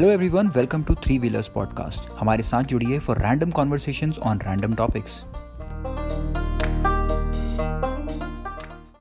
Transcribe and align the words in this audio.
hello 0.00 0.12
everyone 0.12 0.48
welcome 0.48 0.82
to 0.82 0.94
three 0.96 1.16
wheelers 1.18 1.48
podcast 1.48 2.08
हमारे 2.18 2.42
साथ 2.42 2.62
जुड़िए 2.64 2.98
for 2.98 3.18
random 3.18 3.50
conversations 3.50 4.18
on 4.18 4.38
random 4.40 4.74
topics 4.74 5.20